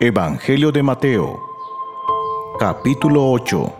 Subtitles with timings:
[0.00, 1.40] Evangelio de Mateo,
[2.60, 3.72] capítulo 8.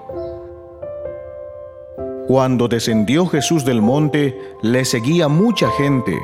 [2.26, 6.18] Cuando descendió Jesús del monte, le seguía mucha gente.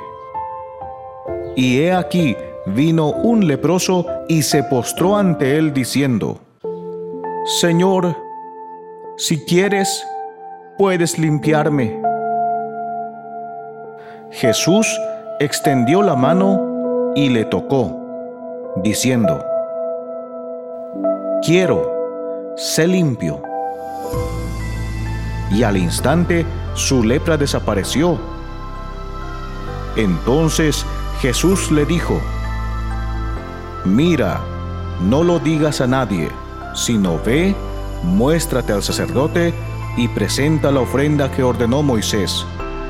[1.55, 2.37] Y he aquí,
[2.67, 6.41] vino un leproso y se postró ante él diciendo,
[7.61, 8.17] Señor,
[9.17, 10.05] si quieres,
[10.77, 12.03] puedes limpiarme.
[14.33, 14.89] Jesús
[15.39, 17.97] extendió la mano y le tocó,
[18.83, 19.54] diciendo,
[21.45, 21.91] quiero,
[22.57, 23.43] sé limpio.
[25.51, 28.19] Y al instante su lepra desapareció.
[29.97, 30.85] Entonces
[31.21, 32.21] Jesús le dijo,
[33.85, 34.41] mira,
[35.01, 36.31] no lo digas a nadie,
[36.75, 37.55] sino ve,
[38.03, 39.55] muéstrate al sacerdote
[39.97, 42.45] y presenta la ofrenda que ordenó Moisés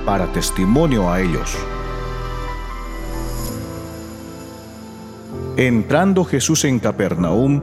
[0.07, 1.57] para testimonio a ellos.
[5.57, 7.63] Entrando Jesús en Capernaum,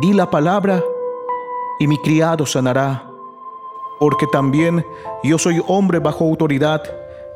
[0.00, 0.82] di la palabra
[1.78, 3.10] y mi criado sanará,
[3.98, 4.84] porque también
[5.22, 6.82] yo soy hombre bajo autoridad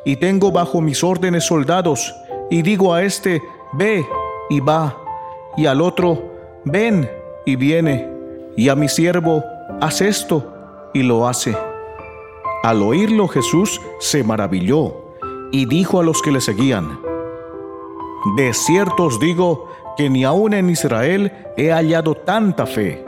[0.05, 2.15] y tengo bajo mis órdenes soldados,
[2.49, 4.07] y digo a este, ve
[4.49, 4.97] y va,
[5.57, 6.23] y al otro,
[6.65, 7.11] ven
[7.45, 8.09] y viene,
[8.57, 9.43] y a mi siervo,
[9.81, 10.53] haz esto
[10.95, 11.57] y lo hace.
[12.63, 14.95] Al oírlo Jesús se maravilló
[15.53, 17.01] y dijo a los que le seguían,
[18.37, 23.05] De cierto os digo que ni aun en Israel he hallado tanta fe.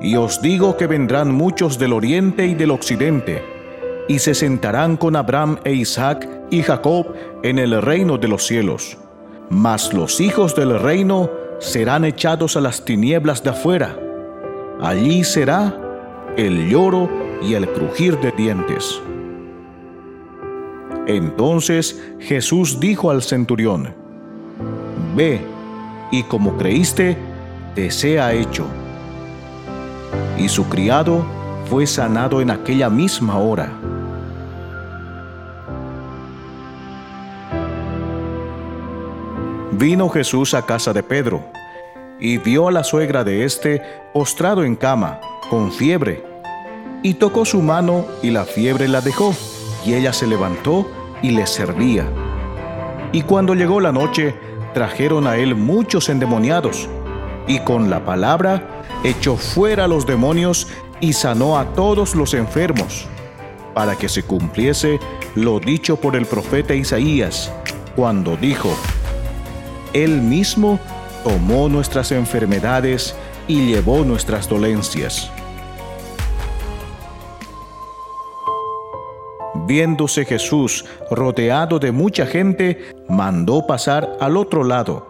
[0.00, 3.42] Y os digo que vendrán muchos del oriente y del occidente,
[4.08, 8.98] y se sentarán con Abraham e Isaac y Jacob en el reino de los cielos.
[9.50, 13.96] Mas los hijos del reino serán echados a las tinieblas de afuera.
[14.80, 15.76] Allí será
[16.36, 17.08] el lloro
[17.42, 19.00] y el crujir de dientes.
[21.06, 23.94] Entonces Jesús dijo al centurión,
[25.16, 25.40] Ve,
[26.10, 27.16] y como creíste,
[27.74, 28.66] te sea hecho.
[30.38, 31.24] Y su criado
[31.66, 33.70] fue sanado en aquella misma hora.
[39.72, 41.42] Vino Jesús a casa de Pedro,
[42.18, 43.80] y vio a la suegra de éste
[44.12, 46.22] postrado en cama, con fiebre,
[47.02, 49.34] y tocó su mano, y la fiebre la dejó,
[49.86, 50.86] y ella se levantó
[51.22, 52.06] y le servía.
[53.12, 54.34] Y cuando llegó la noche,
[54.74, 56.88] trajeron a él muchos endemoniados,
[57.46, 60.68] y con la palabra echó fuera a los demonios
[61.00, 63.06] y sanó a todos los enfermos,
[63.74, 64.98] para que se cumpliese
[65.34, 67.52] lo dicho por el profeta Isaías,
[67.96, 68.70] cuando dijo,
[69.92, 70.78] Él mismo
[71.24, 73.14] tomó nuestras enfermedades
[73.48, 75.30] y llevó nuestras dolencias.
[79.70, 85.06] Viéndose Jesús rodeado de mucha gente, mandó pasar al otro lado.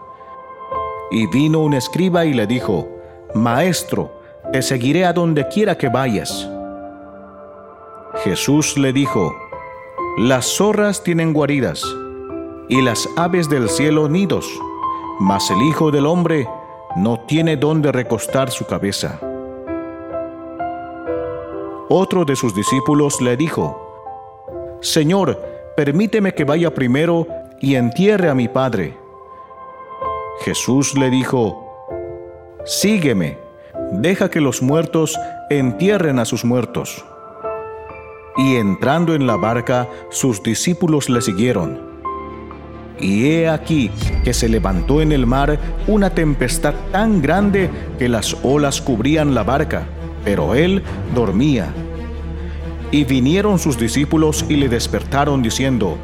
[1.11, 2.87] Y vino un escriba y le dijo,
[3.35, 4.21] Maestro,
[4.53, 6.47] te seguiré a donde quiera que vayas.
[8.23, 9.35] Jesús le dijo,
[10.19, 11.83] Las zorras tienen guaridas,
[12.69, 14.47] y las aves del cielo nidos,
[15.21, 16.47] mas el Hijo del Hombre
[16.97, 19.19] no tiene donde recostar su cabeza.
[21.89, 23.90] Otro de sus discípulos le dijo,
[24.81, 25.39] Señor,
[25.77, 27.27] permíteme que vaya primero
[27.61, 28.97] y entierre a mi padre.
[30.43, 31.67] Jesús le dijo,
[32.65, 33.37] Sígueme,
[33.93, 35.19] deja que los muertos
[35.51, 37.05] entierren a sus muertos.
[38.39, 41.91] Y entrando en la barca, sus discípulos le siguieron.
[42.99, 43.91] Y he aquí
[44.25, 45.59] que se levantó en el mar
[45.89, 49.83] una tempestad tan grande que las olas cubrían la barca,
[50.25, 50.83] pero él
[51.15, 51.69] dormía.
[52.93, 55.97] Y vinieron sus discípulos y le despertaron diciendo,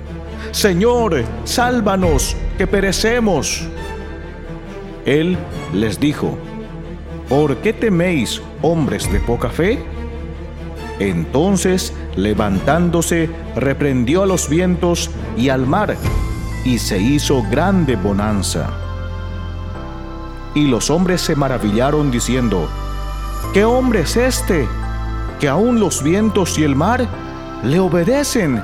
[0.53, 3.67] Señor, sálvanos, que perecemos.
[5.05, 5.37] Él
[5.73, 6.39] les dijo,
[7.29, 9.79] ¿por qué teméis, hombres de poca fe?
[10.99, 15.97] Entonces, levantándose, reprendió a los vientos y al mar,
[16.65, 18.71] y se hizo grande bonanza.
[20.55, 22.69] Y los hombres se maravillaron diciendo,
[23.53, 24.67] ¿qué hombre es este?
[25.41, 27.07] Que aún los vientos y el mar
[27.63, 28.63] le obedecen.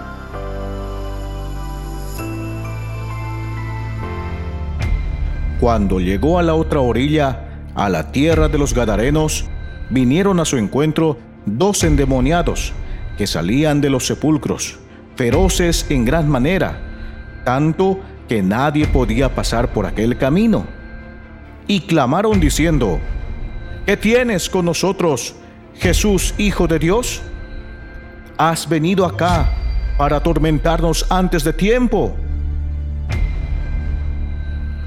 [5.60, 9.44] Cuando llegó a la otra orilla, a la tierra de los Gadarenos,
[9.90, 12.72] vinieron a su encuentro dos endemoniados
[13.16, 14.78] que salían de los sepulcros,
[15.16, 16.80] feroces en gran manera,
[17.44, 20.66] tanto que nadie podía pasar por aquel camino.
[21.68, 22.98] Y clamaron diciendo,
[23.86, 25.36] ¿qué tienes con nosotros,
[25.78, 27.22] Jesús, Hijo de Dios?
[28.36, 29.50] ¿Has venido acá
[29.98, 32.16] para atormentarnos antes de tiempo?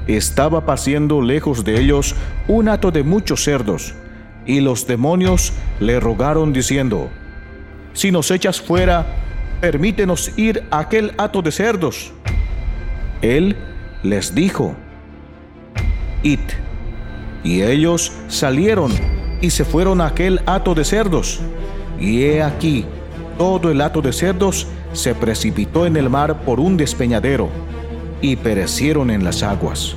[0.06, 2.14] estaba paciendo lejos de ellos
[2.48, 3.94] un hato de muchos cerdos,
[4.44, 7.10] y los demonios le rogaron diciendo,
[7.92, 9.06] Si nos echas fuera,
[9.60, 12.12] permítenos ir a aquel hato de cerdos.
[13.22, 13.56] Él
[14.02, 14.76] les dijo,
[16.22, 16.40] Id.
[17.42, 18.92] Y ellos salieron
[19.40, 21.40] y se fueron a aquel hato de cerdos.
[21.98, 22.84] Y he aquí,
[23.38, 27.48] todo el hato de cerdos se precipitó en el mar por un despeñadero
[28.20, 29.94] y perecieron en las aguas.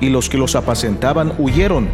[0.00, 1.88] Y los que los apacentaban huyeron,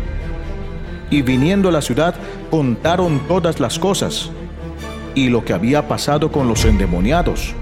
[1.11, 2.14] y viniendo a la ciudad
[2.50, 4.31] contaron todas las cosas,
[5.14, 7.55] y lo que había pasado con los endemoniados.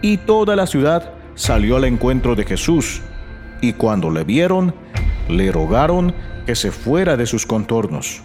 [0.00, 3.02] Y toda la ciudad salió al encuentro de Jesús,
[3.60, 4.74] y cuando le vieron,
[5.28, 6.14] le rogaron
[6.48, 8.22] que se fuera de sus contornos.